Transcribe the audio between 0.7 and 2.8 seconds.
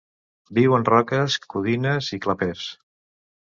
en roques codines i clapers.